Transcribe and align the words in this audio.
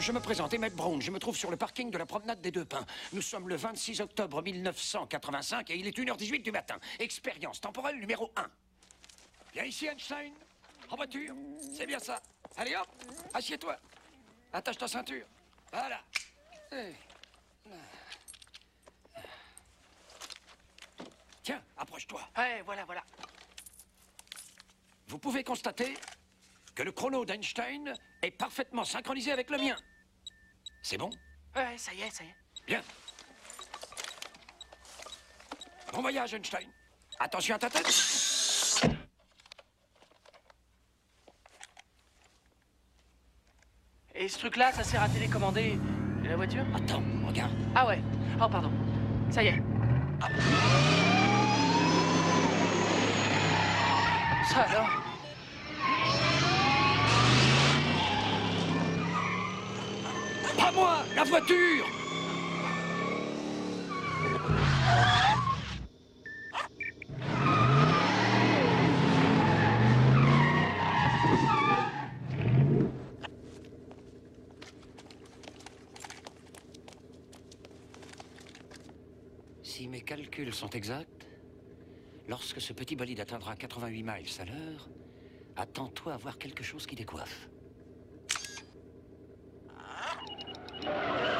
je 0.00 0.12
me 0.12 0.20
présente, 0.20 0.54
Emmett 0.54 0.74
Brown. 0.74 1.00
Je 1.02 1.10
me 1.10 1.18
trouve 1.18 1.36
sur 1.36 1.50
le 1.50 1.56
parking 1.56 1.90
de 1.90 1.98
la 1.98 2.06
promenade 2.06 2.40
des 2.40 2.50
Deux 2.50 2.64
Pins. 2.64 2.86
Nous 3.12 3.22
sommes 3.22 3.48
le 3.48 3.56
26 3.56 4.00
octobre 4.00 4.42
1985 4.42 5.70
et 5.70 5.76
il 5.76 5.86
est 5.86 5.96
1h18 5.96 6.42
du 6.42 6.52
matin. 6.52 6.78
Expérience 6.98 7.60
temporelle 7.60 7.98
numéro 7.98 8.30
1. 8.36 8.46
Viens 9.54 9.64
ici, 9.64 9.86
Einstein. 9.86 10.32
En 10.90 10.96
voiture. 10.96 11.34
C'est 11.76 11.86
bien 11.86 11.98
ça. 11.98 12.20
Allez 12.56 12.76
hop, 12.76 12.88
assieds-toi. 13.34 13.76
Attache 14.52 14.78
ta 14.78 14.88
ceinture. 14.88 15.26
Voilà. 15.72 16.00
Eh. 16.72 16.94
Tiens, 21.42 21.62
approche-toi. 21.76 22.20
Ouais, 22.36 22.62
voilà, 22.62 22.84
voilà. 22.84 23.02
Vous 25.08 25.18
pouvez 25.18 25.42
constater 25.42 25.94
que 26.78 26.84
le 26.84 26.92
chrono 26.92 27.24
d'Einstein 27.24 27.92
est 28.22 28.30
parfaitement 28.30 28.84
synchronisé 28.84 29.32
avec 29.32 29.50
le 29.50 29.58
mien. 29.58 29.74
C'est 30.80 30.96
bon? 30.96 31.10
Ouais, 31.56 31.76
ça 31.76 31.92
y 31.92 32.02
est, 32.02 32.10
ça 32.10 32.22
y 32.22 32.28
est. 32.28 32.36
Bien. 32.68 32.80
Bon 35.92 36.02
voyage, 36.02 36.34
Einstein. 36.34 36.70
Attention 37.18 37.56
à 37.56 37.58
ta 37.58 37.68
tête. 37.68 37.84
Et 44.14 44.28
ce 44.28 44.38
truc-là, 44.38 44.70
ça 44.70 44.84
sert 44.84 45.02
à 45.02 45.08
télécommander 45.08 45.76
la 46.22 46.36
voiture? 46.36 46.64
Attends, 46.76 47.02
regarde. 47.26 47.56
Ah 47.74 47.88
ouais. 47.88 48.00
Oh, 48.40 48.48
pardon. 48.48 48.70
Ça 49.32 49.42
y 49.42 49.48
est. 49.48 49.62
Ça 54.52 54.62
alors? 54.62 55.07
La 61.14 61.24
voiture 61.24 61.86
Si 79.62 79.86
mes 79.86 80.00
calculs 80.00 80.52
sont 80.52 80.70
exacts, 80.70 81.26
lorsque 82.28 82.60
ce 82.60 82.72
petit 82.72 82.96
bolide 82.96 83.20
atteindra 83.20 83.54
88 83.54 84.02
miles 84.02 84.12
à 84.40 84.44
l'heure, 84.44 84.88
attends-toi 85.56 86.14
à 86.14 86.16
voir 86.16 86.38
quelque 86.38 86.62
chose 86.62 86.86
qui 86.86 86.96
décoiffe. 86.96 87.48
Thank 90.94 91.08
you. 91.18 91.37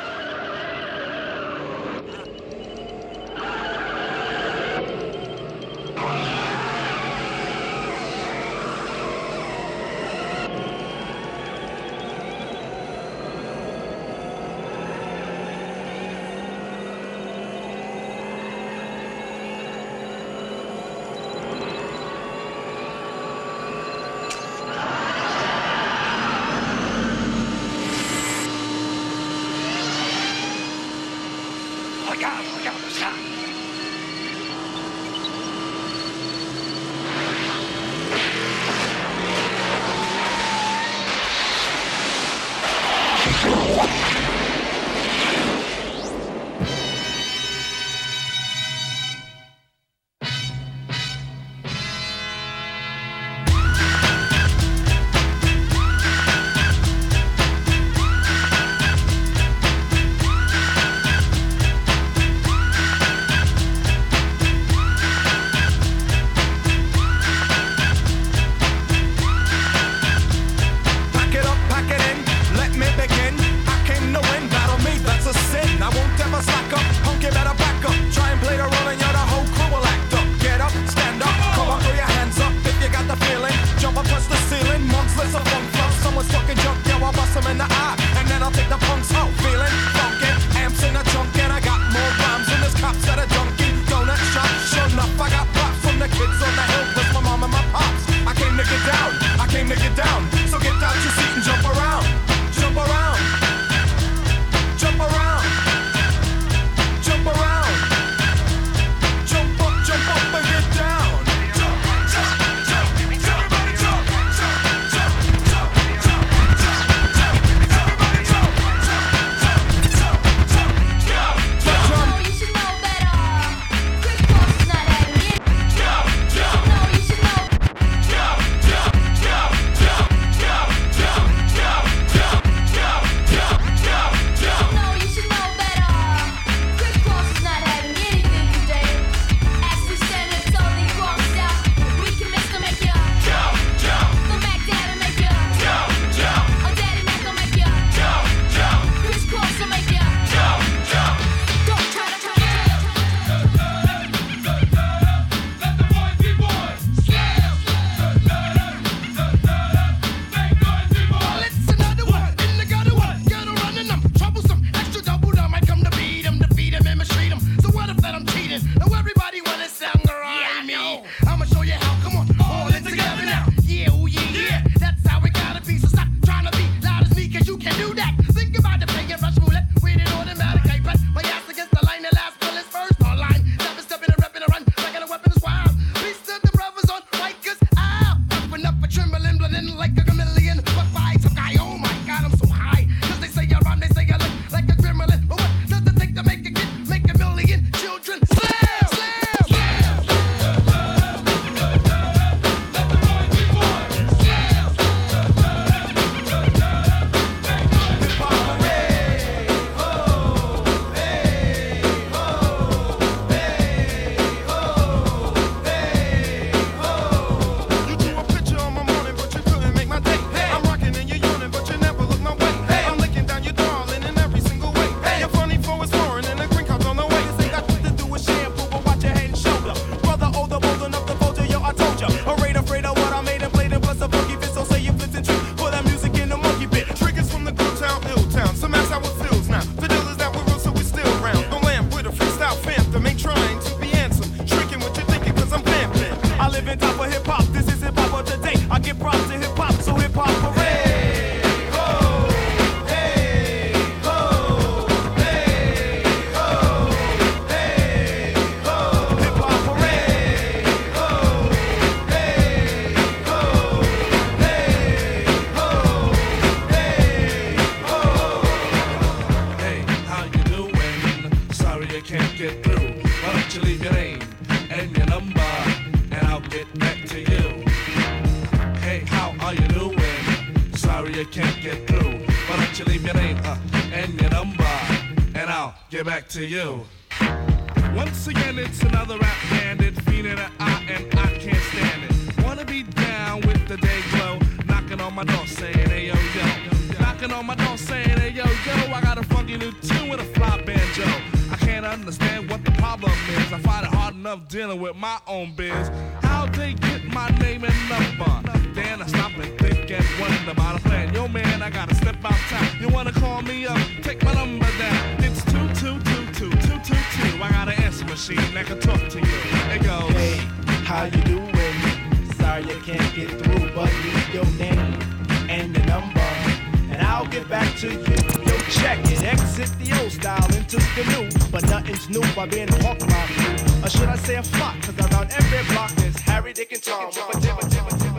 Into 330.75 330.87
the 330.95 331.23
new, 331.23 331.51
but 331.51 331.63
nothing's 331.71 332.09
new 332.11 332.21
by 332.35 332.47
being 332.47 332.69
hawked 332.69 333.07
by 333.07 333.27
few. 333.27 333.85
Or 333.85 333.89
should 333.89 334.09
I 334.09 334.17
say 334.17 334.37
a 334.37 334.43
flock? 334.43 334.75
Cause 334.83 334.99
around 334.99 335.31
every 335.33 335.75
block 335.75 335.91
there's 335.93 336.19
Harry, 336.21 336.53
Dick, 336.53 336.73
and 336.73 336.83
Tom. 336.83 337.11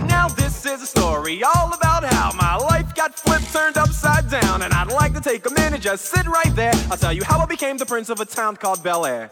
Now 0.08 0.28
this 0.30 0.66
is 0.66 0.82
a 0.82 0.88
story 0.88 1.44
all 1.44 1.74
about 1.74 2.04
how 2.06 2.32
my 2.34 2.56
life 2.56 2.96
got 2.96 3.18
flipped, 3.18 3.52
turned 3.54 3.78
upside 3.78 4.30
down, 4.30 4.64
and 4.64 4.74
I'd 4.74 4.92
like 4.92 5.14
to 5.14 5.22
take 5.22 5.46
a 5.46 5.52
minute, 5.52 5.82
just 5.82 6.06
sit 6.06 6.26
right 6.26 6.56
there. 6.56 6.74
I'll 6.90 6.98
tell 6.98 7.14
you 7.14 7.24
how 7.24 7.40
I 7.40 7.46
became 7.46 7.78
the 7.78 7.86
prince 7.86 8.10
of 8.10 8.20
a 8.20 8.26
town 8.26 8.56
called 8.56 8.82
Bel 8.84 9.06
Air. 9.06 9.30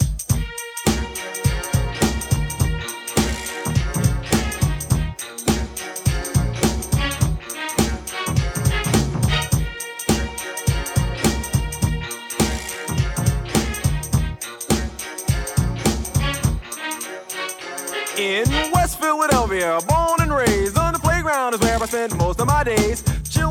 In 18.27 18.71
West 18.74 19.00
Philadelphia, 19.00 19.79
born 19.88 20.19
and 20.19 20.35
raised 20.35 20.77
on 20.77 20.91
the 20.91 21.00
playground 21.00 21.53
is 21.53 21.62
where 21.62 21.81
I 21.81 21.85
spent 21.85 22.18
most 22.18 22.41
of 22.41 22.47
my 22.47 22.62
days. 22.62 23.01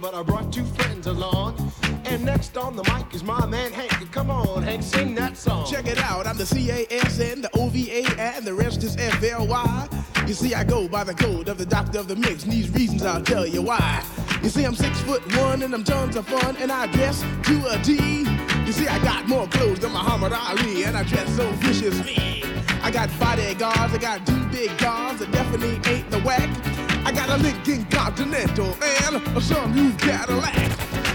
but 0.00 0.14
I 0.14 0.22
brought 0.22 0.52
two 0.52 0.64
friends 0.64 1.06
along. 1.06 1.72
And 2.04 2.24
next 2.24 2.56
on 2.56 2.76
the 2.76 2.84
mic 2.84 3.14
is 3.14 3.22
my 3.22 3.44
man 3.46 3.72
Hank. 3.72 4.10
Come 4.12 4.30
on, 4.30 4.62
Hank, 4.62 4.82
sing 4.82 5.14
that 5.16 5.36
song. 5.36 5.66
Check 5.70 5.86
it 5.86 5.98
out, 5.98 6.26
I'm 6.26 6.36
the 6.36 6.46
C-A-S-N, 6.46 7.42
the 7.42 7.50
O-V-A, 7.54 8.04
and 8.18 8.44
the 8.44 8.54
rest 8.54 8.82
is 8.84 8.96
F-L-Y. 8.96 9.88
You 10.26 10.34
see, 10.34 10.54
I 10.54 10.64
go 10.64 10.88
by 10.88 11.04
the 11.04 11.14
code 11.14 11.48
of 11.48 11.58
the 11.58 11.66
doctor 11.66 11.98
of 11.98 12.08
the 12.08 12.16
mix, 12.16 12.44
and 12.44 12.52
these 12.52 12.70
reasons 12.70 13.02
I'll 13.02 13.22
tell 13.22 13.46
you 13.46 13.62
why. 13.62 14.04
You 14.42 14.48
see, 14.48 14.64
I'm 14.64 14.74
six 14.74 15.00
foot 15.00 15.22
one 15.36 15.62
and 15.62 15.74
I'm 15.74 15.84
tons 15.84 16.16
of 16.16 16.26
fun, 16.26 16.56
and 16.58 16.70
I 16.70 16.86
dress 16.86 17.22
to 17.22 17.66
a 17.68 17.78
D. 17.82 18.24
You 18.66 18.72
see, 18.72 18.86
I 18.86 18.98
got 19.02 19.26
more 19.28 19.46
clothes 19.48 19.80
than 19.80 19.92
Muhammad 19.92 20.32
Ali, 20.32 20.84
and 20.84 20.96
I 20.96 21.02
dress 21.02 21.34
so 21.36 21.50
viciously. 21.52 22.44
I 22.82 22.90
got 22.90 23.10
bodyguards, 23.18 23.94
I 23.94 23.98
got 23.98 24.26
two 24.26 24.44
big 24.46 24.76
cars 24.78 25.18
that 25.18 25.32
definitely 25.32 25.80
ain't 25.92 26.10
the 26.10 26.20
whack. 26.20 26.87
I 27.08 27.10
got 27.10 27.30
a 27.30 27.38
Lincoln 27.42 27.86
Continental 27.86 28.76
and 28.84 29.16
a 29.34 29.40
some 29.40 29.74
new 29.74 29.94
Cadillac. 29.94 30.52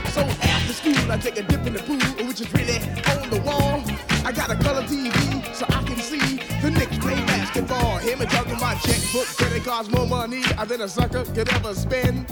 So 0.09 0.21
after 0.21 0.73
school, 0.73 1.11
I 1.11 1.19
take 1.19 1.37
a 1.37 1.43
dip 1.43 1.67
in 1.67 1.73
the 1.73 1.83
pool, 1.83 2.25
which 2.25 2.41
is 2.41 2.51
really 2.51 2.77
on 3.11 3.29
the 3.29 3.39
wall. 3.45 3.79
I 4.25 4.31
got 4.31 4.49
a 4.49 4.55
color 4.55 4.81
TV 4.81 5.13
so 5.53 5.67
I 5.69 5.83
can 5.83 5.97
see 5.97 6.37
the 6.63 6.71
Knicks 6.71 6.97
play 6.97 7.13
basketball. 7.27 7.99
Him 7.99 8.21
and 8.21 8.29
talking 8.31 8.59
my 8.59 8.73
checkbook, 8.73 9.27
said 9.27 9.53
it 9.53 9.65
costs 9.65 9.91
more 9.91 10.07
money 10.07 10.41
than 10.67 10.81
a 10.81 10.89
sucker 10.89 11.25
could 11.25 11.53
ever 11.53 11.75
spend. 11.75 12.25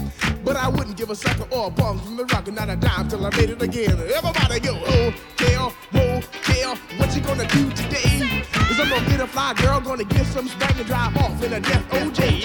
But 0.44 0.56
I 0.56 0.68
wouldn't 0.68 0.96
give 0.96 1.10
a 1.10 1.14
sucker 1.14 1.46
or 1.54 1.68
a 1.68 1.70
bum 1.70 2.00
from 2.00 2.16
the 2.16 2.24
rock 2.24 2.48
and 2.48 2.56
not 2.56 2.68
a 2.68 2.74
dime 2.74 3.08
till 3.08 3.24
I 3.24 3.30
made 3.36 3.50
it 3.50 3.62
again. 3.62 3.96
Everybody 4.12 4.58
go, 4.58 4.74
oh, 4.84 5.14
hotel, 5.38 5.72
motel, 6.22 6.76
what 6.96 7.14
you 7.14 7.20
gonna 7.22 7.46
do 7.48 7.70
today? 7.70 8.42
Is 8.70 8.80
I'm 8.80 8.88
gonna 8.88 9.08
get 9.08 9.20
a 9.20 9.26
fly 9.26 9.54
girl, 9.54 9.80
gonna 9.80 10.04
get 10.04 10.26
some 10.26 10.48
spank 10.48 10.76
and 10.76 10.86
drive 10.86 11.16
off 11.16 11.42
in 11.42 11.52
a 11.52 11.60
death 11.60 11.88
OJ. 11.90 12.42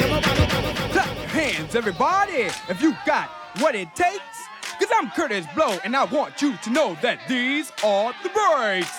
Clap 0.91 1.17
your 1.17 1.27
hands, 1.27 1.75
everybody, 1.75 2.49
if 2.69 2.81
you 2.81 2.95
got 3.05 3.29
what 3.59 3.75
it 3.75 3.93
takes. 3.95 4.21
Cause 4.79 4.89
I'm 4.93 5.09
Curtis 5.11 5.45
Blow, 5.55 5.77
and 5.83 5.95
I 5.95 6.03
want 6.05 6.41
you 6.41 6.55
to 6.57 6.69
know 6.69 6.97
that 7.01 7.19
these 7.27 7.71
are 7.83 8.13
the 8.21 8.29
breaks. 8.29 8.91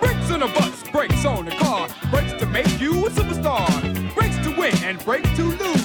Brakes 0.00 0.30
on 0.30 0.42
a 0.42 0.48
bus, 0.48 0.82
brakes 0.90 1.24
on 1.24 1.48
a 1.48 1.56
car, 1.56 1.88
brakes 2.10 2.32
to 2.34 2.46
make 2.46 2.78
you 2.78 3.06
a 3.06 3.10
superstar, 3.10 4.14
brakes 4.14 4.36
to 4.46 4.54
win 4.58 4.74
and 4.84 5.02
brakes 5.04 5.34
to 5.36 5.44
lose. 5.44 5.81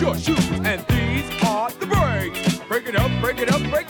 Your 0.00 0.16
shoes, 0.16 0.50
and 0.64 0.84
these 0.88 1.44
are 1.44 1.70
the 1.72 1.86
breaks. 1.86 2.58
Break 2.68 2.86
it 2.86 2.96
up, 2.96 3.10
break 3.20 3.38
it 3.38 3.52
up, 3.52 3.60
break 3.70 3.89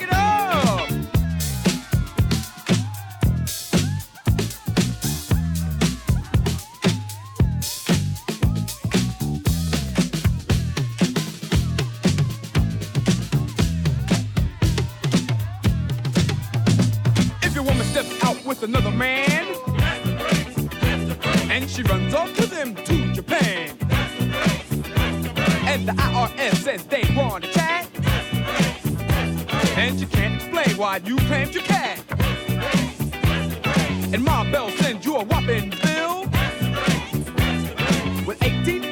They 27.39 27.51
chat, 27.51 27.87
and 29.77 29.99
you 29.99 30.07
can't 30.07 30.35
explain 30.35 30.77
why 30.77 30.97
you 31.05 31.15
claimed 31.17 31.53
your 31.53 31.63
cat, 31.63 32.03
and 34.13 34.23
my 34.23 34.51
Bell 34.51 34.69
sends 34.71 35.05
you 35.05 35.15
a 35.15 35.23
whopping 35.23 35.69
bill. 35.81 36.25
With 38.25 38.43
18 38.43 38.91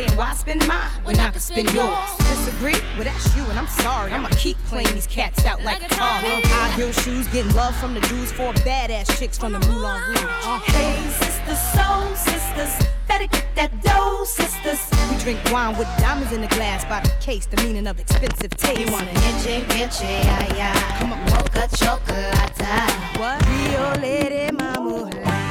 saying, 0.00 0.16
why 0.16 0.34
spend 0.34 0.66
mine 0.66 0.90
when 1.04 1.18
I 1.18 1.30
can 1.30 1.40
spend 1.40 1.72
yours? 1.72 2.16
Disagree? 2.18 2.80
Well, 2.94 3.04
that's 3.04 3.36
you, 3.36 3.44
and 3.44 3.58
I'm 3.58 3.66
sorry. 3.66 4.12
I'ma 4.12 4.28
keep 4.32 4.56
playing 4.64 4.92
these 4.94 5.06
cats 5.06 5.44
out 5.44 5.62
like 5.62 5.82
a 5.82 5.88
car. 5.94 6.20
High 6.22 6.70
heel 6.72 6.92
shoes, 6.92 7.26
getting 7.28 7.52
love 7.54 7.76
from 7.76 7.94
the 7.94 8.00
dudes, 8.00 8.32
four 8.32 8.52
badass 8.64 9.18
chicks 9.18 9.38
from 9.38 9.52
the 9.52 9.60
Moulin 9.60 9.84
ah. 9.84 10.62
Rouge. 10.64 10.74
Hey, 10.74 10.96
sisters, 11.10 11.60
soul 11.74 12.14
sisters, 12.14 12.88
better 13.08 13.26
get 13.26 13.46
that 13.56 13.82
dough, 13.82 14.24
sisters. 14.24 14.80
We 15.10 15.18
drink 15.18 15.40
wine 15.52 15.76
with 15.76 15.88
diamonds 15.98 16.32
in 16.32 16.40
the 16.40 16.48
glass 16.48 16.84
by 16.84 17.00
the 17.00 17.12
case, 17.20 17.46
the 17.46 17.56
meaning 17.62 17.86
of 17.86 17.98
expensive 18.00 18.56
taste. 18.56 18.80
You 18.80 18.92
want 18.92 19.08
an 19.08 19.16
inche, 19.16 19.64
inche, 19.80 20.04
ay, 20.04 20.48
ay. 20.58 20.96
Come 20.98 21.12
on, 21.12 21.20
mocha 21.30 21.68
chocolate. 21.76 22.36
What? 23.18 23.46
Rio 23.48 24.00
Lady 24.00 24.50
Mama. 24.56 25.49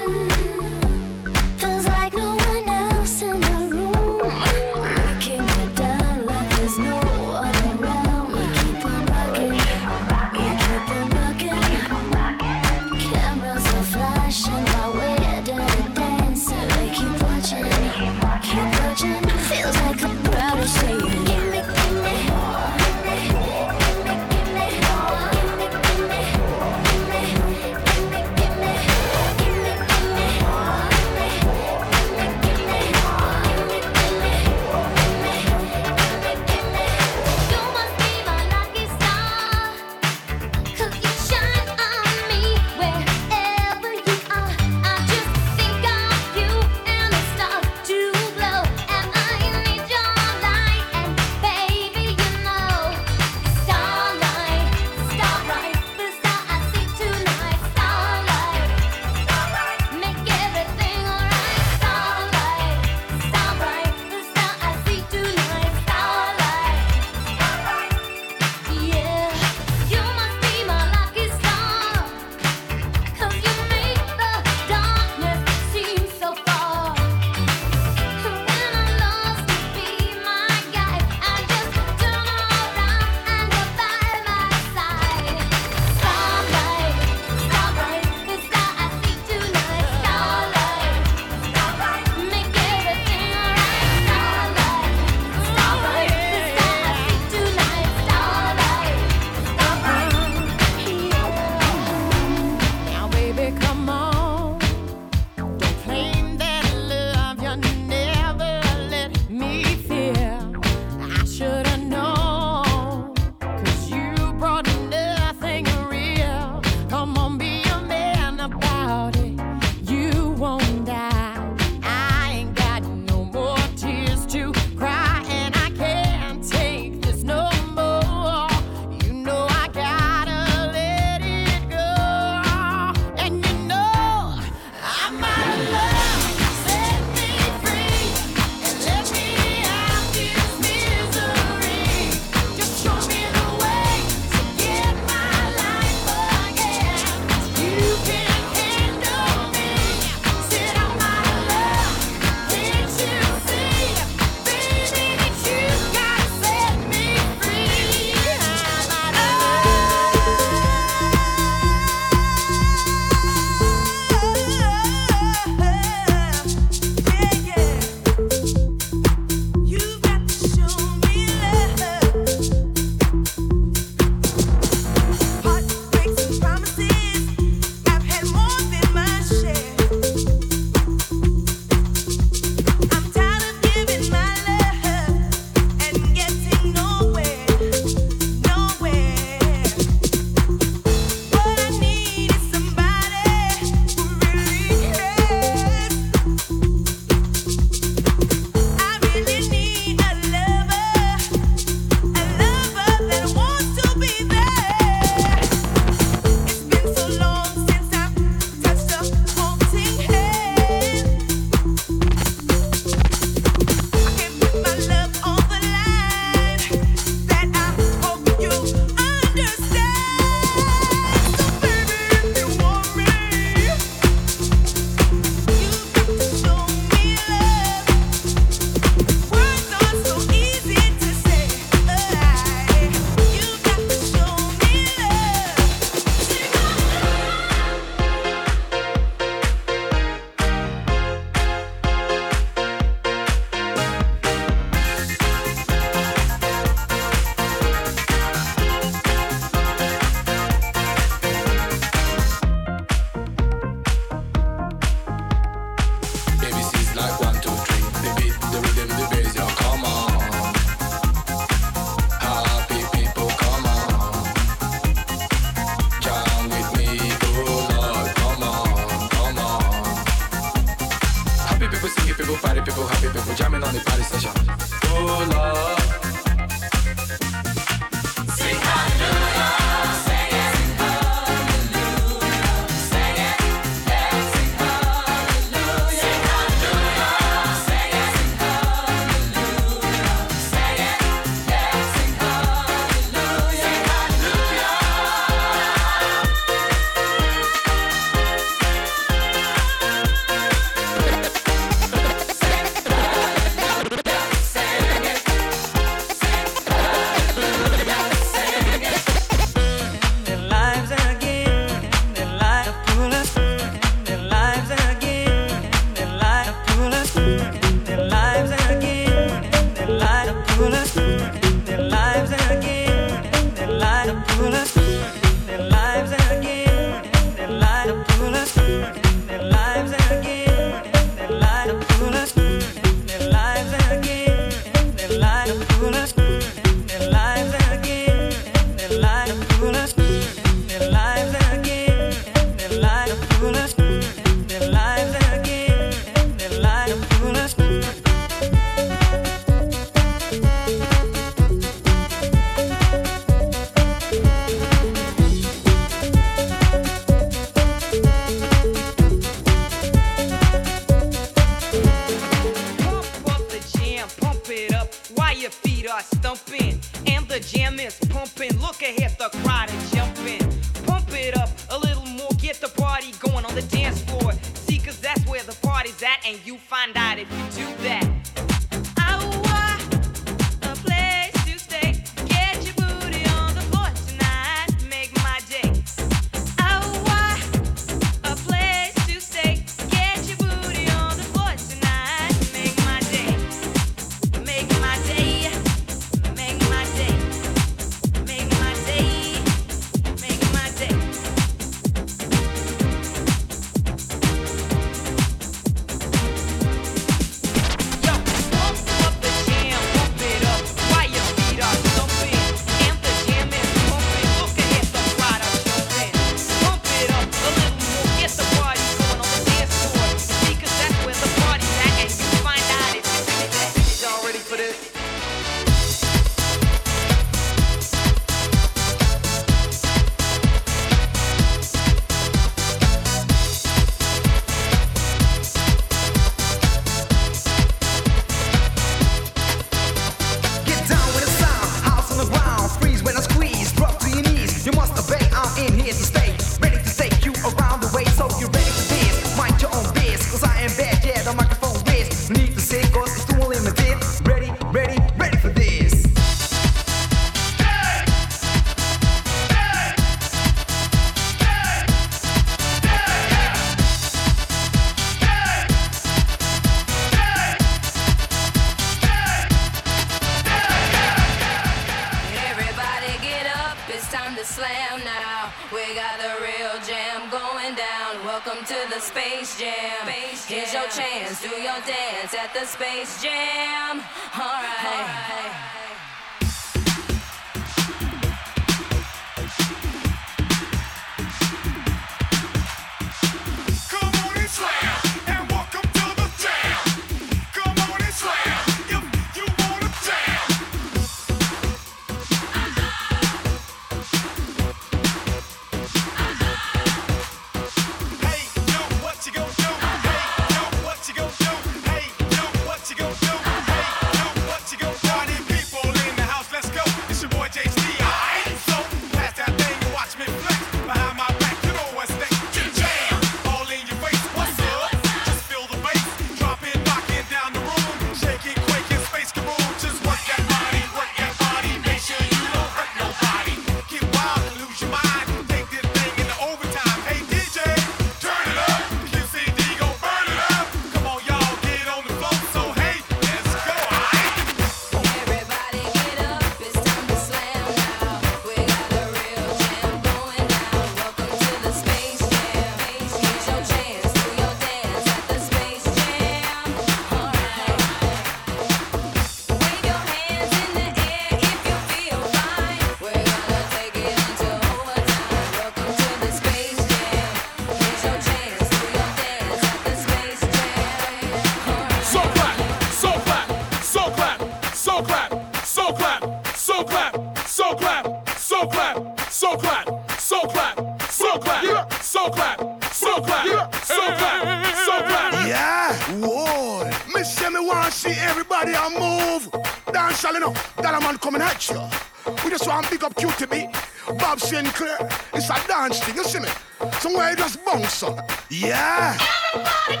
Yeah. 598.49 599.17
Everybody 599.53 600.00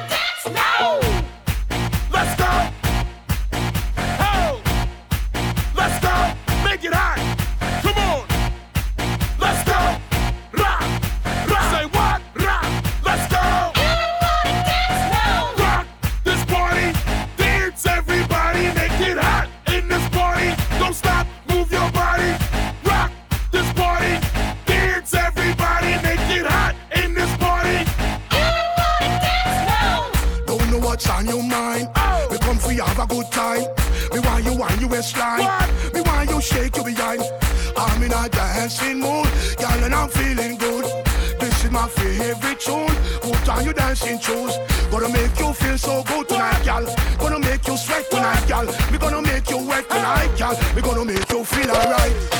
dancing 43.91 44.19
shoes. 44.19 44.57
Gonna 44.89 45.09
make 45.09 45.37
you 45.37 45.51
feel 45.53 45.77
so 45.77 46.03
good 46.03 46.27
tonight, 46.29 46.63
gal. 46.63 46.85
Gonna 47.19 47.39
make 47.39 47.67
you 47.67 47.75
sweat 47.75 48.09
tonight, 48.09 48.47
gal. 48.47 48.65
We 48.89 48.97
gonna 48.97 49.21
make 49.21 49.49
you 49.49 49.57
wet 49.67 49.89
tonight, 49.89 50.31
gal. 50.37 50.57
We 50.75 50.81
gonna 50.81 51.03
make 51.03 51.29
you 51.29 51.43
feel 51.43 51.71
alright. 51.71 52.30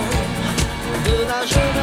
De 0.00 1.26
la 1.28 1.44
jeunesse. 1.44 1.81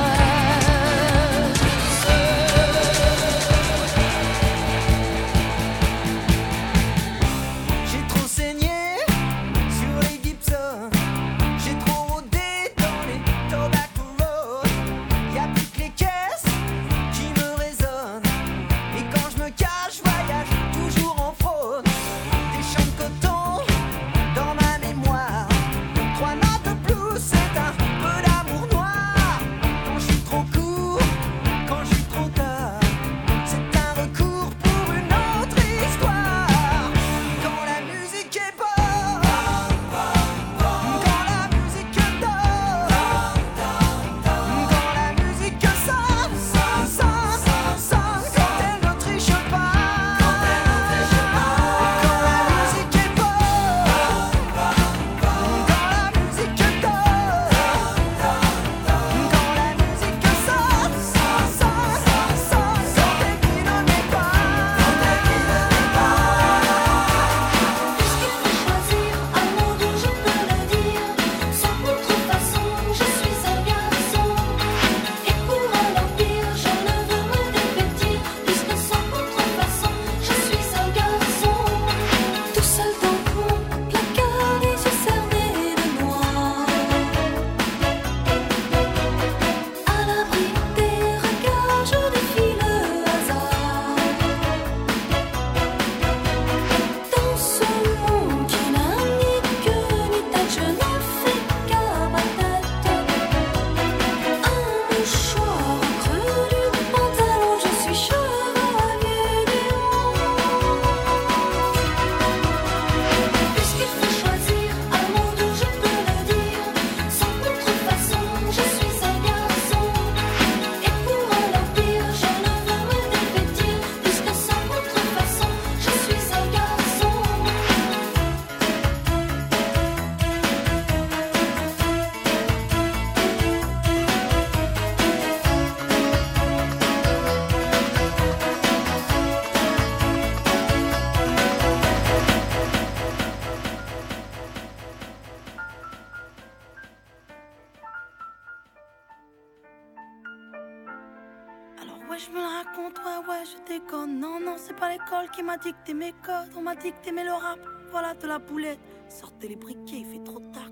M'a 156.70 156.76
dicté 156.76 157.12
mais 157.12 157.24
le 157.24 157.32
rap, 157.32 157.60
voilà 157.90 158.14
de 158.14 158.28
la 158.28 158.38
boulette. 158.38 158.78
Sortez 159.10 159.48
les 159.48 159.56
briquets, 159.56 160.02
il 160.02 160.06
fait 160.06 160.24
trop 160.24 160.40
tard 160.54 160.69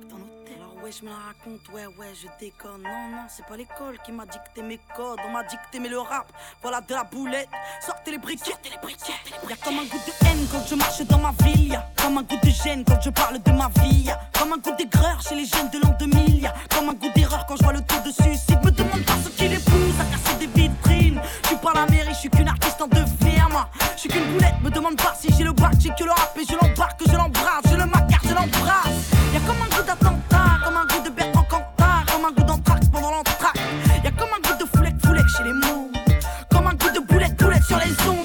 ouais 0.88 0.94
je 0.98 1.06
me 1.06 1.10
la 1.10 1.18
raconte, 1.18 1.68
ouais 1.74 1.86
ouais 1.98 2.14
je 2.16 2.28
déconne. 2.40 2.82
Non 2.82 3.10
non 3.12 3.26
c'est 3.28 3.46
pas 3.46 3.58
l'école 3.58 3.98
qui 4.06 4.12
m'a 4.14 4.26
dicté 4.26 4.62
mes 4.62 4.80
codes. 4.96 5.20
On 5.28 5.32
m'a 5.32 5.44
dicté 5.44 5.80
mais 5.80 5.90
le 5.90 6.00
rap, 6.00 6.32
voilà 6.62 6.80
de 6.82 6.94
la 6.94 7.04
boulette. 7.04 7.50
Sortez 7.86 8.12
les 8.12 8.18
briquets, 8.18 8.52
sortez 8.52 8.70
les 8.70 8.78
briquets 8.82 9.14
Y'a 9.50 9.56
comme 9.58 9.80
un 9.80 9.84
goût 9.84 10.00
de 10.08 10.26
haine 10.26 10.48
quand 10.50 10.66
je 10.66 10.76
marche 10.76 11.02
dans 11.02 11.20
ma 11.20 11.34
ville. 11.44 11.78
Comme 12.02 12.18
un 12.20 12.24
goût 12.24 12.40
de 12.42 12.50
gêne 12.50 12.86
quand 12.86 13.02
je 13.02 13.10
parle 13.10 13.42
de 13.42 13.52
ma 13.52 13.70
vie. 13.82 14.10
Comme 14.40 14.54
un 14.54 14.58
goût 14.58 14.76
d'aigreur 14.78 15.22
chez 15.22 15.36
les 15.36 15.46
jeunes 15.46 15.70
de 15.72 15.80
l'an 15.80 15.94
2000 16.00 16.42
Y'a 16.44 16.54
comme 16.70 16.90
un 16.90 16.94
goût 16.94 17.12
d'erreur 17.14 17.46
quand 17.48 17.58
je 17.58 17.64
vois 17.64 17.74
le 17.74 17.82
taux 17.82 18.00
de 18.06 18.12
suicide. 18.12 18.64
Me 18.64 18.72
demande 18.72 19.04
pas 19.04 19.18
ce 19.24 19.30
qui 19.30 19.48
les 19.50 19.60
pousse 19.60 20.00
à 20.00 20.06
casser 20.06 20.38
des 20.40 20.62
vitrines. 20.62 21.22
Je 21.44 21.48
suis 21.48 21.58
pas 21.58 21.74
la 21.74 21.86
mairie, 21.88 22.14
je 22.14 22.20
suis 22.20 22.30
qu'une 22.30 22.48
artiste 22.48 22.82
en 22.82 22.88
devenir 22.88 23.50
moi. 23.50 23.68
Je 23.96 24.02
suis 24.02 24.10
qu'une 24.10 24.32
boulette, 24.32 24.56
me 24.64 24.70
demande 24.70 24.96
pas 24.96 25.14
si 25.20 25.34
j'ai 25.38 25.44
le 25.44 25.52
bac 25.52 25.74
J'ai 25.80 25.90
que 25.90 26.04
le 26.06 26.12
rap 26.12 26.38
et 26.38 26.46
je 26.46 26.54
l'embarque, 26.54 27.02
je 27.06 27.16
l'embrasse. 27.16 27.64
Je 27.70 27.76
le 27.76 27.86
macar, 27.86 28.22
je 28.24 28.34
l'embrasse. 28.34 29.12
Y'a 29.34 29.40
comme 29.42 29.62
un 29.62 29.76
goût 29.76 29.84
d'attentat, 29.84 30.57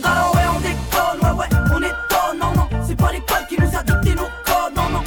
Alors 0.04 0.34
ouais 0.34 0.42
on 0.54 0.60
déconne, 0.60 1.20
ouais 1.22 1.30
ouais 1.38 1.48
on 1.74 1.78
étonne 1.78 2.38
Non 2.40 2.52
non, 2.54 2.68
c'est 2.86 2.96
pas 2.96 3.12
l'école 3.12 3.46
qui 3.48 3.56
nous 3.60 3.76
a 3.76 3.82
dicté 3.82 4.14
nos 4.14 4.28
codes 4.44 4.74
Non 4.76 4.88
non, 4.90 5.02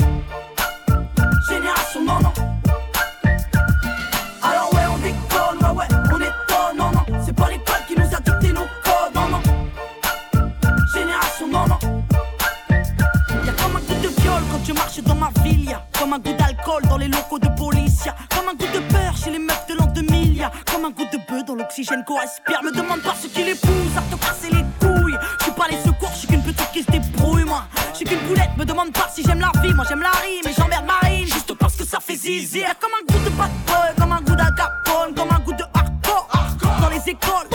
génération 1.49 2.03
non 2.05 2.19
non. 2.19 2.33
Alors 4.41 4.73
ouais 4.73 4.85
on 4.93 4.97
déconne, 4.97 5.59
ouais 5.61 5.75
ouais 5.77 5.87
on 6.13 6.17
étonne, 6.17 6.77
non 6.77 6.91
non. 6.91 7.23
C'est 7.25 7.35
pas 7.35 7.49
l'école 7.49 7.83
qui 7.87 7.95
nous 7.95 8.15
a 8.15 8.19
dicté 8.19 8.53
nos 8.53 8.67
codes, 8.83 9.13
non 9.15 9.27
non. 9.29 9.41
Génération 10.93 11.47
non 11.47 11.67
non. 11.67 11.79
Y'a 13.45 13.53
comme 13.53 13.75
un 13.75 13.79
goût 13.79 13.95
je 14.67 14.73
marche 14.73 14.99
dans 15.03 15.15
ma 15.15 15.29
ville, 15.43 15.65
y'a 15.65 15.85
comme 15.99 16.13
un 16.13 16.19
goût 16.19 16.33
d'alcool 16.33 16.81
dans 16.89 16.97
les 16.97 17.07
locaux 17.07 17.39
de 17.39 17.49
police, 17.49 18.05
y'a 18.05 18.15
comme 18.35 18.49
un 18.49 18.55
goût 18.55 18.71
de 18.73 18.79
peur 18.91 19.15
chez 19.15 19.31
les 19.31 19.39
meufs 19.39 19.64
goût 20.95 21.05
de 21.11 21.17
bœuf 21.29 21.43
dans 21.45 21.55
l'oxygène 21.55 22.03
qu'on 22.05 22.17
respire. 22.17 22.63
Me 22.63 22.71
demande 22.71 23.01
pas 23.01 23.13
ce 23.21 23.27
qui 23.27 23.43
les 23.43 23.55
pousse 23.55 23.95
à 23.97 24.01
te 24.01 24.19
casser 24.19 24.49
les 24.49 24.63
couilles. 24.79 25.17
Je 25.39 25.43
suis 25.43 25.51
pas 25.51 25.67
les 25.69 25.77
secours, 25.77 26.09
je 26.13 26.19
suis 26.19 26.27
qu'une 26.27 26.41
petite 26.41 26.71
qui 26.71 26.83
se 26.83 26.91
débrouille, 26.91 27.43
moi. 27.43 27.65
Je 27.91 27.97
suis 27.97 28.05
qu'une 28.05 28.19
poulette, 28.19 28.55
me 28.57 28.65
demande 28.65 28.91
pas 28.93 29.09
si 29.13 29.23
j'aime 29.23 29.39
la 29.39 29.51
vie, 29.61 29.73
moi 29.73 29.85
j'aime 29.87 30.01
la 30.01 30.11
rime 30.11 30.47
et 30.47 30.53
j'emmerde 30.53 30.85
Marine 30.85 31.25
juste 31.25 31.53
parce 31.55 31.75
que 31.75 31.85
ça 31.85 31.99
fait 31.99 32.15
zizi. 32.15 32.59
Y'a 32.59 32.73
comme 32.75 32.91
un 32.93 33.13
goût 33.13 33.23
de 33.25 33.29
bad 33.31 33.51
boy, 33.67 33.95
comme 33.97 34.11
un 34.11 34.21
goût 34.21 34.35
d'Al 34.35 34.55
Capone, 34.55 35.13
comme 35.13 35.31
un 35.31 35.39
goût 35.39 35.53
de 35.53 35.63
hardcore 35.73 36.29
dans 36.81 36.89
les 36.89 37.09
écoles. 37.09 37.54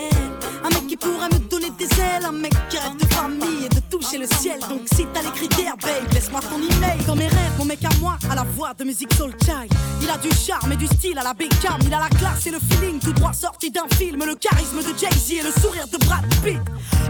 De 8.77 8.83
musique 8.83 9.13
soul 9.13 9.31
child. 9.43 9.73
Il 10.01 10.09
a 10.09 10.17
du 10.17 10.29
charme 10.31 10.71
et 10.71 10.75
du 10.75 10.87
style 10.87 11.17
à 11.17 11.23
la 11.23 11.33
Beckham. 11.33 11.79
Il 11.85 11.93
a 11.93 11.99
la 11.99 12.09
classe 12.09 12.45
et 12.47 12.51
le 12.51 12.59
feeling 12.59 12.99
tout 12.99 13.11
droit 13.13 13.33
sorti 13.33 13.69
d'un 13.71 13.87
film. 13.95 14.23
Le 14.25 14.35
charisme 14.35 14.77
de 14.77 14.97
Jay-Z 14.97 15.31
et 15.31 15.41
le 15.41 15.51
sourire 15.61 15.87
de 15.87 15.97
Brad 16.05 16.25
Pitt. 16.43 16.59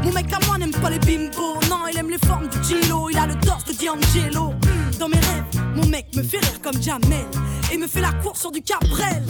Mon 0.04 0.12
mec 0.12 0.32
à 0.34 0.40
moi 0.48 0.58
n'aime 0.58 0.72
pas 0.72 0.90
les 0.90 1.00
bimbos. 1.00 1.60
Non, 1.70 1.82
il 1.92 1.98
aime 1.98 2.10
les 2.10 2.18
formes 2.18 2.48
du 2.48 2.64
Gilo. 2.64 3.10
Il 3.10 3.18
a 3.18 3.28
le 3.28 3.36
torse 3.36 3.66
de 3.66 3.74
D'Angelo. 3.74 4.54
Dans 5.00 5.10
mes 5.10 5.20
rêves, 5.20 5.76
mon 5.76 5.86
mec 5.88 6.08
me 6.16 6.24
fait 6.24 6.40
rire 6.40 6.62
comme 6.62 6.82
Jamel. 6.82 7.26
Et 7.72 7.78
me 7.78 7.88
fait 7.88 8.02
la 8.02 8.14
course 8.14 8.42
sur 8.42 8.52
du 8.52 8.62
Cabrel. 8.62 9.24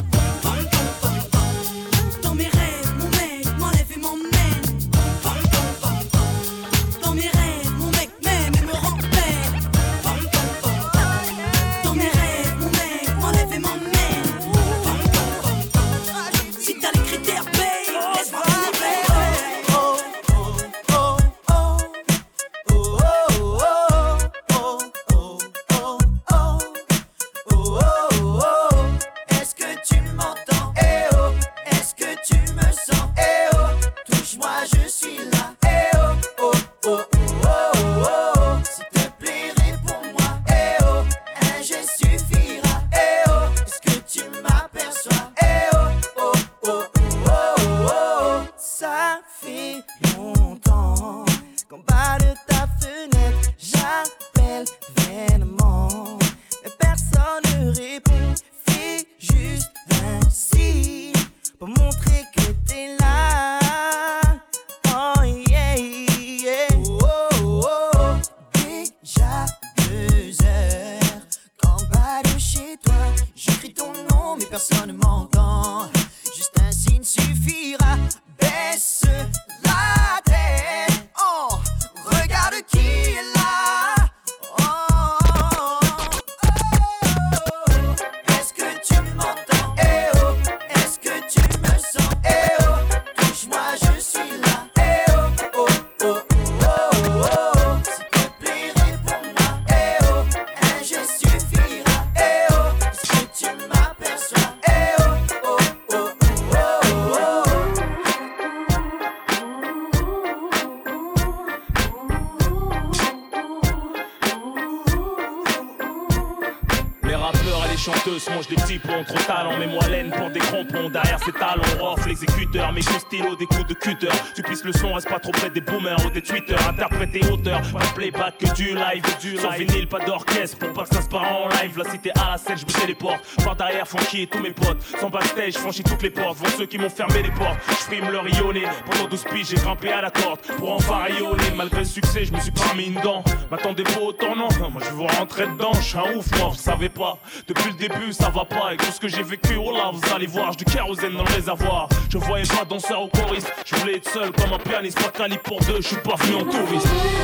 between 126.22 126.51
Interpréter 126.72 127.20
auteur, 127.30 127.62
pas 127.74 127.80
de 127.80 127.94
playback 127.96 128.38
que 128.38 128.54
du 128.54 128.74
live. 128.74 129.04
Du 129.20 129.36
Sans 129.36 129.50
vinyle, 129.50 129.88
pas 129.88 130.00
d'orchestre 130.00 130.58
pour 130.58 130.72
pas 130.72 130.84
que 130.84 130.96
ça 130.96 131.02
se 131.02 131.10
part 131.10 131.24
en 131.24 131.50
live. 131.50 131.78
La 131.78 131.92
cité 131.92 132.12
à 132.12 132.32
la 132.32 132.38
scène, 132.38 132.58
je 132.58 132.66
me 132.66 132.72
téléporte. 132.72 133.20
Par 133.44 133.58
derrière, 133.58 133.86
et 134.14 134.28
tous 134.28 134.40
mes 134.40 134.52
potes. 134.52 134.82
Sans 135.02 135.10
backstage, 135.10 135.56
franchis 135.56 135.84
toutes 135.84 136.02
les 136.02 136.10
portes. 136.10 136.38
Vont 136.38 136.58
ceux 136.58 136.66
qui 136.68 136.78
m'ont 136.78 136.90
fermé 136.90 137.24
les 137.24 137.32
portes. 137.32 137.58
Je 137.68 137.74
frime 137.74 138.10
le 138.10 138.20
rayonné. 138.20 138.62
Pendant 138.90 139.10
12 139.10 139.24
piges, 139.26 139.48
j'ai 139.50 139.58
grimpé 139.58 139.92
à 139.92 140.02
la 140.02 140.12
corde 140.12 140.40
pour 140.58 140.72
enfin 140.72 141.00
rayonner. 141.04 141.52
Malgré 141.58 141.80
le 141.80 141.86
succès, 141.86 142.24
je 142.24 142.32
me 142.32 142.40
suis 142.40 142.52
pas 142.52 142.74
mis 142.78 142.86
une 142.86 143.02
dent. 143.02 143.22
M'attendez 143.52 143.84
pas 143.84 144.00
autant, 144.00 144.34
non. 144.34 144.48
Moi, 144.72 144.82
je 144.82 144.96
veux 144.96 145.08
rentrer 145.20 145.48
dedans. 145.48 145.74
Je 145.74 145.82
suis 145.82 145.98
un 145.98 146.16
ouf, 146.16 146.32
moi, 146.40 146.50
vous 146.50 146.56
savez 146.56 146.88
pas. 146.88 147.18
Depuis 147.50 147.72
le 147.72 147.76
début, 147.76 148.14
ça 148.14 148.30
va 148.30 148.46
pas. 148.46 148.74
Et 148.74 148.78
tout 148.78 148.92
ce 148.94 149.00
que 149.02 149.10
j'ai 149.10 149.24
vécu, 149.24 149.58
oh 149.58 149.74
là, 149.74 149.92
vous 149.92 150.16
allez 150.16 150.28
voir. 150.28 150.54
J'ai 150.54 150.64
du 150.64 150.66
kérosène 150.66 151.18
dans 151.18 151.26
le 151.26 151.34
réservoir. 151.34 151.90
Je 152.10 152.18
voyais 152.18 152.48
pas 152.48 152.64
danseur 152.64 153.04
ou 153.04 153.10
choriste. 153.10 153.52
Je 153.66 153.76
voulais 153.76 153.98
être 153.98 154.10
seul 154.10 154.32
comme 154.32 154.54
un 154.54 154.60
pianiste. 154.60 155.02
Pas 155.02 155.10
cali 155.10 155.38
pour 155.38 155.60
deux, 155.62 155.82
je 155.82 155.88
suis 155.88 155.98
pas 155.98 156.16
venu 156.16 156.36
en 156.36 156.46
touriste. 156.46 156.61
movies. 156.62 157.22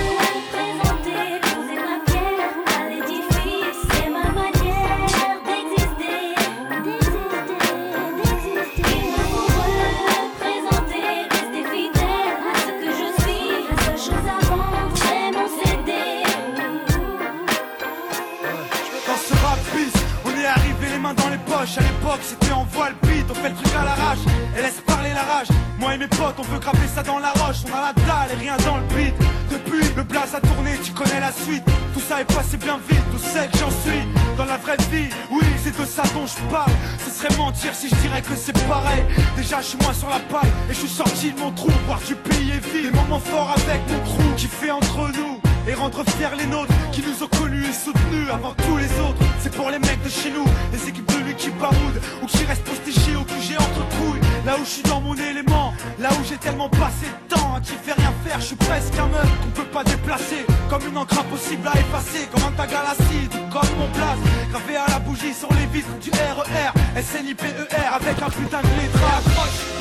L'époque, 22.07 22.53
en 22.55 22.63
voile 22.63 22.95
beat, 23.03 23.25
on 23.29 23.33
fait 23.33 23.49
le 23.49 23.55
truc 23.55 23.73
à 23.75 23.83
l'arrache 23.83 24.19
et 24.57 24.61
laisse 24.61 24.81
parler 24.85 25.09
la 25.09 25.23
village. 25.23 25.47
Moi 25.79 25.95
et 25.95 25.97
mes 25.97 26.07
potes, 26.07 26.35
on 26.39 26.43
veut 26.43 26.59
graver 26.59 26.87
ça 26.93 27.03
dans 27.03 27.19
la 27.19 27.31
roche. 27.31 27.57
On 27.67 27.75
a 27.75 27.81
la 27.81 27.93
dalle 27.93 28.31
et 28.33 28.39
rien 28.39 28.57
dans 28.65 28.77
le 28.77 28.83
beat. 28.95 29.13
Depuis, 29.51 29.83
le 29.95 30.03
blaze 30.03 30.33
a 30.33 30.39
tourné, 30.39 30.71
tu 30.83 30.91
connais 30.91 31.19
la 31.19 31.31
suite. 31.31 31.63
Tout 31.93 31.99
ça 31.99 32.21
est 32.21 32.33
passé 32.33 32.57
bien 32.57 32.79
vite, 32.89 33.03
tout 33.11 33.19
sais 33.19 33.47
que 33.51 33.57
j'en 33.57 33.69
suis. 33.69 34.01
Dans 34.37 34.45
la 34.45 34.57
vraie 34.57 34.77
vie, 34.91 35.09
oui, 35.31 35.43
c'est 35.63 35.77
de 35.77 35.85
ça 35.85 36.03
dont 36.13 36.25
je 36.25 36.39
parle. 36.51 36.71
Ce 37.05 37.11
serait 37.11 37.35
mentir 37.37 37.73
si 37.73 37.89
je 37.89 37.95
dirais 37.95 38.21
que 38.21 38.35
c'est 38.35 38.57
pareil. 38.67 39.03
Déjà, 39.35 39.61
je 39.61 39.67
suis 39.67 39.77
moins 39.79 39.93
sur 39.93 40.09
la 40.09 40.19
paille 40.19 40.51
et 40.69 40.73
je 40.73 40.79
suis 40.79 40.89
sorti 40.89 41.31
de 41.31 41.39
mon 41.39 41.51
trou. 41.51 41.71
Voir 41.87 41.99
du 42.01 42.15
pays 42.15 42.51
et 42.51 42.59
vie. 42.59 42.83
Des 42.83 42.91
moments 42.91 43.19
forts 43.19 43.51
avec 43.51 43.81
mon 43.89 43.99
crew 43.99 44.35
qui 44.35 44.47
fait 44.47 44.71
entre 44.71 45.09
nous. 45.17 45.36
Et 45.69 45.73
rendre 45.73 46.01
fiers 46.11 46.35
les 46.37 46.45
nôtres 46.45 46.73
qui 46.93 47.01
nous 47.01 47.23
ont 47.23 47.27
connus 47.27 47.65
et 47.65 47.73
soutenus 47.73 48.29
avant 48.31 48.53
tous 48.53 48.77
les 48.77 48.87
autres. 49.01 49.19
C'est 49.41 49.53
pour 49.53 49.69
les 49.69 49.79
mecs 49.79 50.01
de 50.01 50.09
chez 50.09 50.31
nous, 50.31 50.45
les 50.71 50.87
équipes 50.87 51.11
de 51.11 51.27
l'équipe 51.27 51.57
baroud 51.59 52.01
ou 52.23 52.25
qui 52.25 52.45
restent 52.45 52.63
postichés 52.63 53.17
ou 53.17 53.23
que 53.23 53.37
j'ai 53.41 53.57
entre 53.57 53.83
couilles. 53.97 54.21
Là 54.45 54.55
où 54.55 54.63
je 54.63 54.69
suis 54.69 54.83
dans 54.83 55.01
mon 55.01 55.15
élément, 55.15 55.73
là 55.99 56.09
où 56.13 56.23
j'ai 56.23 56.37
tellement 56.37 56.69
passé 56.69 57.07
de 57.11 57.35
temps 57.35 57.55
à 57.55 57.59
qui 57.59 57.73
fait 57.73 57.91
rien 57.91 58.13
faire, 58.25 58.39
je 58.39 58.45
suis 58.45 58.55
presque 58.55 58.97
un 58.97 59.07
meuf 59.07 59.29
qu'on 59.41 59.61
peut 59.61 59.69
pas 59.69 59.83
déplacer. 59.83 60.45
Comme 60.69 60.87
une 60.87 60.97
encre 60.97 61.19
impossible 61.19 61.67
à 61.67 61.77
effacer, 61.77 62.27
comme 62.31 62.43
un 62.43 62.51
tag 62.55 62.73
à 62.73 62.83
l'acide 62.87 63.33
ou 63.35 63.51
comme 63.51 63.71
mon 63.77 63.91
place. 63.91 64.19
Gravé 64.51 64.77
à 64.77 64.87
la 64.87 64.99
bougie 64.99 65.33
sur 65.33 65.51
les 65.51 65.65
vitres 65.67 65.97
du 65.99 66.11
RER, 66.11 66.71
SNIPER 67.01 67.75
avec 67.91 68.15
un 68.21 68.29
putain 68.29 68.61
de 68.61 68.71
lettrage. 68.79 69.27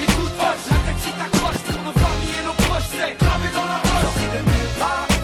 De 0.02 0.06
poche, 0.34 0.66
la 0.66 0.78
tête 0.82 1.00
qui 1.04 1.12
t'accroche 1.14 1.62
pour 1.62 1.82
nos 1.84 1.92
familles 1.92 2.36
et 2.42 2.44
nos 2.44 2.58
proches, 2.66 2.90
c'est 2.90 3.14
gravé 3.22 3.48
dans 3.54 3.64
la 3.64 3.78
roche. 3.78 5.15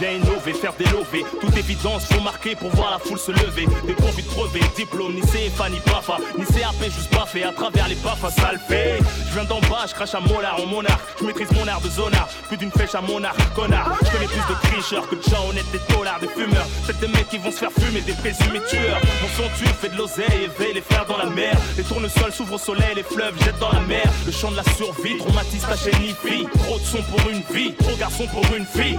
James. 0.00 0.29
Faire 0.52 0.72
des 0.74 0.84
lovés. 0.86 1.24
Toute 1.40 1.56
évidence, 1.56 2.04
faut 2.06 2.20
marquer 2.20 2.54
pour 2.54 2.70
voir 2.70 2.90
la 2.90 2.98
foule 2.98 3.18
se 3.18 3.32
lever. 3.32 3.66
Des 3.86 3.94
convites 3.94 4.28
crevés, 4.28 4.60
diplôme, 4.76 5.14
ni 5.14 5.20
CFA, 5.22 5.68
ni 5.68 5.80
PAFA, 5.80 6.18
ni 6.38 6.44
CAP, 6.44 6.82
juste 6.84 7.12
baffé 7.12 7.44
à 7.44 7.52
travers 7.52 7.88
les 7.88 7.94
baffes, 7.96 8.20
ça 8.34 8.50
fait. 8.68 8.98
Je 9.28 9.34
viens 9.34 9.44
d'en 9.44 9.60
bas, 9.60 9.84
je 9.88 9.94
crache 9.94 10.14
à 10.14 10.20
molar 10.20 10.60
en 10.60 10.66
monarque. 10.66 11.00
Je 11.20 11.24
maîtrise 11.24 11.50
mon 11.52 11.66
art 11.68 11.80
de 11.80 11.88
zonard, 11.88 12.28
plus 12.48 12.56
d'une 12.56 12.70
flèche 12.70 12.94
à 12.94 13.00
monarque, 13.00 13.38
connard. 13.54 13.98
Je 14.02 14.10
connais 14.10 14.26
plus 14.26 14.54
de 14.54 14.60
tricheurs 14.62 15.08
que 15.08 15.16
de 15.16 15.22
gens 15.22 15.48
honnêtes, 15.48 15.70
des 15.72 15.94
dollars, 15.94 16.20
des 16.20 16.28
fumeurs. 16.28 16.66
C'est 16.86 16.98
des 17.00 17.08
mecs 17.08 17.28
qui 17.28 17.38
vont 17.38 17.50
se 17.50 17.58
faire 17.58 17.72
fumer, 17.72 18.00
des 18.00 18.12
présumés 18.12 18.60
tueurs. 18.68 19.00
Mon 19.22 19.28
son 19.36 19.48
tue, 19.58 19.66
fait 19.80 19.88
de 19.88 19.96
l'oseille, 19.96 20.44
éveille 20.44 20.74
les 20.74 20.80
frères 20.82 21.06
dans 21.06 21.18
la 21.18 21.26
mer. 21.26 21.56
Les 21.76 21.84
tournesols 21.84 22.32
s'ouvrent 22.32 22.54
au 22.54 22.58
soleil, 22.58 22.94
les 22.96 23.02
fleuves 23.02 23.38
jettent 23.44 23.58
dans 23.58 23.72
la 23.72 23.80
mer. 23.80 24.04
Le 24.26 24.32
chant 24.32 24.50
de 24.50 24.56
la 24.56 24.64
survie, 24.64 25.18
traumatise 25.18 25.62
ta 25.62 25.76
chaîne 25.76 26.00
fille. 26.24 26.46
Trop 26.64 26.78
de 26.78 26.84
son 26.84 27.02
pour 27.02 27.20
une 27.30 27.42
vie, 27.54 27.74
trop 27.74 27.96
garçon 27.96 28.26
pour 28.26 28.44
une 28.56 28.66
fille. 28.66 28.98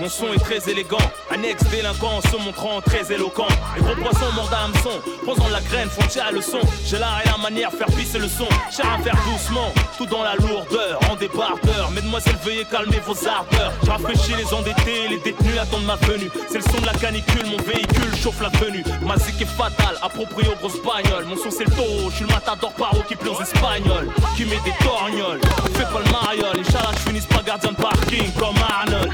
Mon 0.00 0.08
son 0.08 0.32
est 0.32 0.38
très 0.38 0.70
élégant. 0.70 0.98
Un 1.30 1.42
ex-délinquant 1.42 2.20
se 2.22 2.36
montrant 2.42 2.80
très 2.80 3.12
éloquent. 3.12 3.46
Les 3.76 3.82
gros 3.82 3.94
poissons 3.96 4.32
mordent 4.34 4.52
à 4.52 4.64
hameçon, 4.64 5.00
posant 5.24 5.48
la 5.48 5.60
graine, 5.60 5.88
font 5.90 6.20
à 6.20 6.30
le 6.32 6.40
son. 6.40 6.60
J'ai 6.86 6.98
l'art 6.98 7.20
et 7.24 7.28
la 7.28 7.36
manière, 7.36 7.70
faire 7.70 7.86
pisser 7.88 8.18
le 8.18 8.28
son. 8.28 8.48
Cher 8.74 8.86
à 8.90 8.98
faire 9.02 9.16
doucement, 9.30 9.72
tout 9.98 10.06
dans 10.06 10.22
la 10.22 10.34
lourdeur, 10.36 10.98
en 11.10 11.16
débardeur. 11.16 11.90
Mesdemoiselles, 11.92 12.38
veuillez 12.42 12.64
calmer 12.64 13.00
vos 13.06 13.28
ardeurs. 13.28 13.72
Je 13.84 13.90
rafraîchis 13.90 14.34
les 14.36 14.54
endettés, 14.54 15.08
les 15.10 15.18
détenus 15.18 15.58
attendent 15.60 15.84
ma 15.84 15.96
venue. 15.96 16.30
C'est 16.48 16.58
le 16.58 16.64
son 16.64 16.80
de 16.80 16.86
la 16.86 16.94
canicule, 16.94 17.46
mon 17.46 17.62
véhicule 17.62 18.16
chauffe 18.22 18.40
la 18.40 18.48
venue. 18.58 18.84
Ma 19.02 19.16
zik 19.18 19.40
est 19.40 19.44
fatale, 19.44 19.96
approprié 20.00 20.48
aux 20.48 20.56
grosses 20.56 20.80
bagnoles. 20.82 21.26
Mon 21.26 21.36
son 21.36 21.50
c'est 21.50 21.64
le 21.64 21.72
taureau, 21.72 22.10
je 22.10 22.16
suis 22.16 22.24
le 22.24 22.32
matador 22.32 22.72
paro 22.72 23.02
qui 23.06 23.16
plaît 23.16 23.30
aux 23.30 23.42
espagnols. 23.42 24.08
Qui 24.36 24.44
met 24.44 24.60
des 24.64 24.74
torgnoles, 24.82 25.40
fais 25.80 25.92
pas 25.92 26.00
le 26.04 26.12
mariole. 26.12 26.60
Inch'Allah, 26.60 26.90
je 26.94 27.08
finisse 27.08 27.26
pas 27.26 27.42
gardien 27.42 27.70
de 27.70 27.76
parking 27.76 28.32
comme 28.34 28.56
Arnold. 28.58 29.10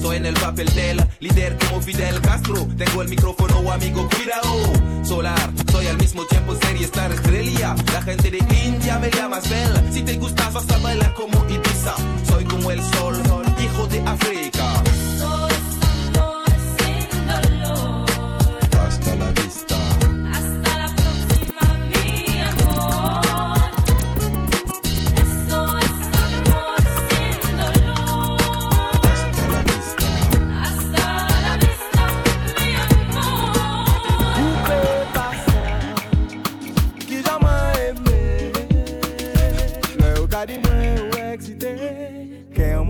Soy 0.00 0.18
en 0.18 0.26
el 0.26 0.34
papel 0.34 0.72
del 0.76 1.04
líder 1.18 1.58
como 1.58 1.82
Fidel 1.82 2.20
Castro. 2.20 2.64
Tengo 2.78 3.02
el 3.02 3.08
micrófono, 3.08 3.72
amigo, 3.72 4.08
cuidado. 4.14 5.04
Solar, 5.04 5.50
soy 5.72 5.88
al 5.88 5.96
mismo 5.96 6.24
tiempo 6.26 6.54
serie 6.54 6.84
star 6.84 7.10
estrella. 7.10 7.74
La 7.92 8.02
gente 8.02 8.30
de 8.30 8.38
India 8.38 9.00
me 9.00 9.10
llama 9.10 9.40
Bell. 9.50 9.92
Si 9.92 10.02
te 10.02 10.14
gustas, 10.16 10.52
vas 10.52 10.70
a 10.70 10.78
bailar 10.78 11.12
como 11.14 11.44
Ibiza. 11.48 11.96
Soy 12.28 12.44
como 12.44 12.70
el 12.70 12.80
sol, 12.80 13.20
hijo 13.60 13.88
de 13.88 14.00
África. 14.02 14.84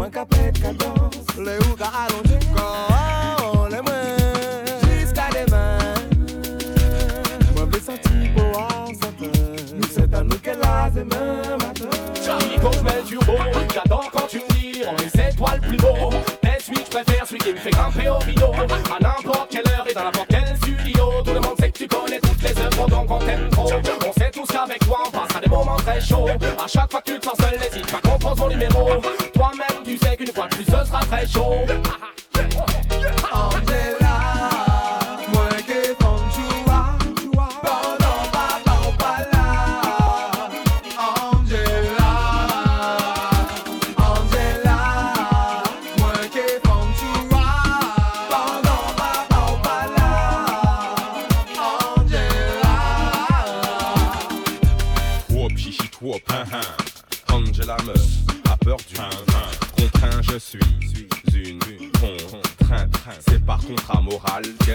Mwen 0.07 0.13
ka 0.13 0.25
pet 0.25 0.61
ka 0.63 0.73
dans 0.73 1.11
Le 1.43 1.59
ou 1.59 1.77
ka 1.77 1.91
alonje 2.05 2.39
kon 2.55 3.69
Le 3.71 3.83
mwen. 3.83 4.65
Jiska 4.87 5.27
deman 5.35 5.81
Mwen 7.55 7.71
vle 7.71 7.81
santi 7.81 8.31
pou 8.37 8.61
an 8.61 8.95
satan 8.95 9.35
Nou 9.75 9.89
se 9.91 10.07
tan 10.07 10.29
nou 10.31 10.39
ke 10.39 10.55
la 10.63 10.91
zeman 10.95 11.59
matin 11.59 11.91
Charlie 12.23 12.61
J'adore 13.75 14.11
quand 14.13 14.27
tu 14.29 14.39
me 14.39 14.55
dis 14.55 14.83
On 14.87 14.97
est 14.97 15.15
les 15.15 15.31
étoiles 15.31 15.61
plus 15.61 15.77
beau 15.77 16.11
Mais 16.43 16.59
celui 16.61 16.79
que 16.79 16.85
je 16.85 16.91
préfère 16.91 17.27
Celui 17.27 17.39
qui 17.41 17.53
me 17.53 17.59
fait 17.59 17.71
grimper 17.71 18.09
au 18.09 18.19
rideau. 18.19 18.53
À 18.55 19.03
n'importe 19.03 19.51
quelle 19.51 19.69
heure 19.73 19.87
et 19.89 19.95
dans 19.95 20.05
n'importe 20.05 20.29
quel 20.31 20.57
studio 20.57 21.05
Tout 21.25 21.35
le 21.35 21.41
monde 21.41 21.57
sait 21.59 21.71
que 21.71 21.79
tu 21.79 21.89
connais 21.89 22.21
toutes 22.21 22.43
les 22.43 22.59
œuvres 22.63 22.89
Donc 22.89 23.11
on 23.11 23.19
t'aime 23.19 23.49
trop. 23.51 23.71
On 24.07 24.13
sait 24.13 24.31
tous 24.31 24.47
qu'avec 24.47 24.79
toi 24.87 24.99
On 25.07 25.11
passera 25.11 25.41
des 25.41 25.51
moments 25.51 25.77
très 25.77 26.01
chauds. 26.01 26.29
À 26.29 26.67
chaque 26.69 26.91
fois 26.91 27.03
que 27.03 27.13
tu 27.13 27.19
te 27.19 27.25
sens 27.25 27.37
seul 27.39 27.59
N'hésite 27.59 27.91
pas 27.91 28.01
qu'on 28.09 28.19
prend 28.19 28.35
ton 28.35 28.49
numéro 28.49 28.89
tu 29.87 29.97
sais 29.97 30.17
qu'une 30.17 30.33
fois 30.33 30.49
de 30.49 30.57
plus 30.57 30.65
Ce 30.65 30.71
sera 30.71 31.01
très 31.05 31.27
chaud 31.27 31.65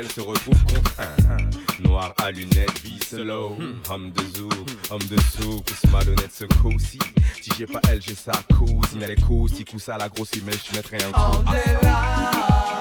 qu'elle 0.02 0.12
se 0.12 0.22
retrouve 0.22 0.64
contrainte. 0.66 1.58
Noir 1.80 2.14
à 2.18 2.32
lunettes, 2.32 2.80
vie 2.84 3.00
slow, 3.04 3.58
homme 3.90 4.12
de 4.12 4.24
zoo, 4.38 4.50
homme 4.90 5.04
de 5.04 5.18
sou, 5.20 5.62
pousse 5.62 5.92
malhonnête 5.92 6.32
ce 6.34 6.46
coup-ci. 6.46 7.00
Si 7.42 7.52
j'ai 7.58 7.68
pas 7.68 7.82
elle, 7.90 8.02
j'ai 8.02 8.16
sa 8.16 8.34
cousine, 8.56 9.02
elle 9.02 9.12
est 9.12 9.22
coussi, 9.22 9.66
coup 9.66 9.80
ça 9.80 9.98
la 9.98 10.10
grosse 10.10 10.32
mais 10.46 10.54
je 10.54 10.76
mettrai 10.76 10.98
un 11.04 11.12
coup. 11.12 12.81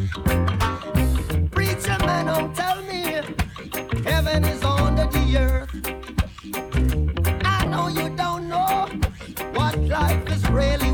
really 10.51 10.90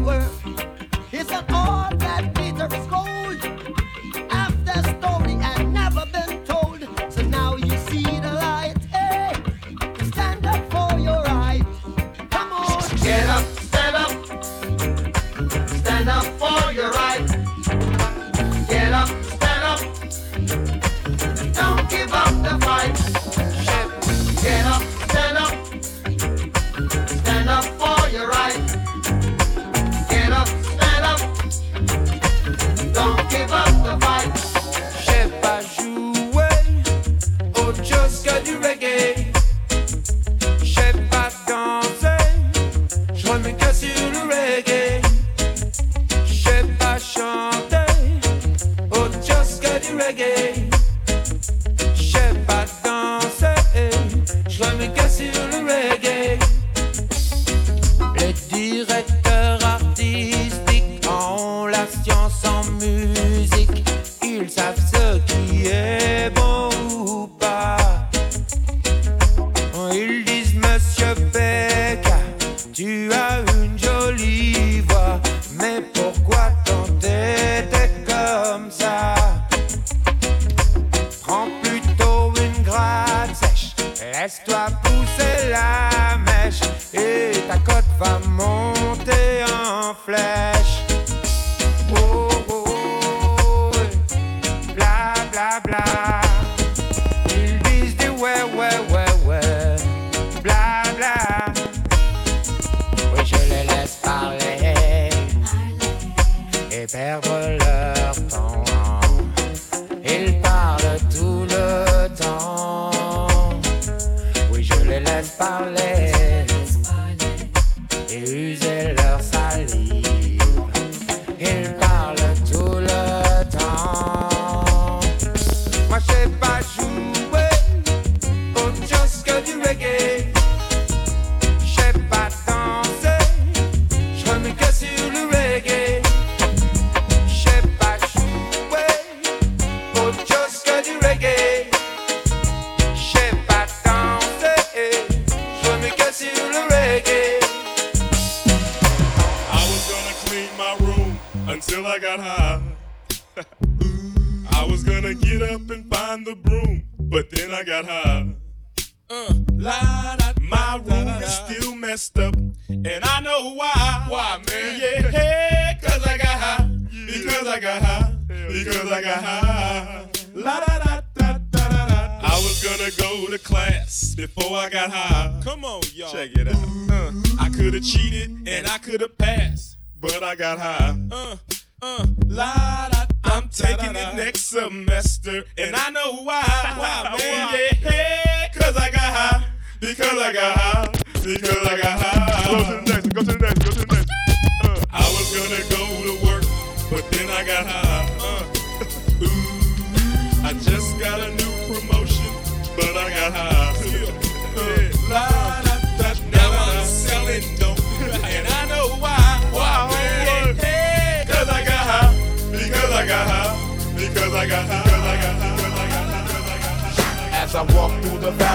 Nicolagaha, 189.81 190.91
Nicolagaha. 191.23 192.86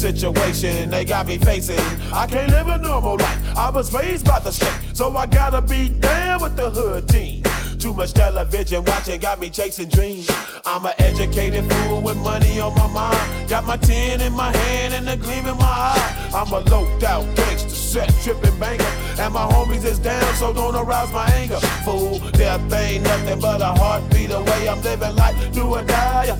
Situation 0.00 0.88
they 0.88 1.04
got 1.04 1.26
me 1.26 1.36
facing. 1.36 1.78
I 2.12 2.26
can't 2.26 2.50
live 2.50 2.68
a 2.68 2.78
normal 2.78 3.16
life. 3.16 3.56
I 3.56 3.68
was 3.68 3.92
raised 3.92 4.26
by 4.26 4.38
the 4.38 4.50
street, 4.50 4.96
so 4.96 5.14
I 5.14 5.26
gotta 5.26 5.60
be 5.60 5.90
down 5.90 6.40
with 6.40 6.56
the 6.56 6.70
hood 6.70 7.06
team. 7.06 7.42
Too 7.78 7.92
much 7.92 8.14
television 8.14 8.84
watching 8.84 9.20
got 9.20 9.40
me 9.40 9.50
chasing 9.50 9.88
dreams. 9.88 10.30
I'm 10.64 10.84
an 10.86 10.92
educated 10.98 11.70
fool 11.70 12.00
with 12.00 12.16
money 12.18 12.60
on 12.60 12.74
my 12.74 12.86
mind. 12.88 13.48
Got 13.48 13.66
my 13.66 13.76
tin 13.76 14.20
in 14.20 14.32
my 14.32 14.54
hand 14.56 14.94
and 14.94 15.08
a 15.08 15.16
gleam 15.16 15.46
in 15.46 15.56
my 15.56 15.64
eye. 15.64 16.30
I'm 16.34 16.52
a 16.52 16.60
loped 16.70 17.02
out 17.04 17.24
gangster, 17.36 17.68
set 17.68 18.08
tripping 18.22 18.58
banger. 18.58 18.84
And 19.18 19.34
my 19.34 19.46
homies 19.52 19.84
is 19.84 19.98
down, 19.98 20.34
so 20.34 20.52
don't 20.52 20.76
arouse 20.76 21.12
my 21.12 21.26
anger. 21.32 21.60
Fool, 21.84 22.18
death 22.32 22.72
ain't 22.72 23.04
nothing 23.04 23.40
but 23.40 23.60
a 23.60 23.66
heartbeat 23.66 24.30
away. 24.30 24.68
I'm 24.68 24.82
living 24.82 25.14
life, 25.14 25.52
do 25.52 25.66
or 25.74 25.82
die. 25.82 26.38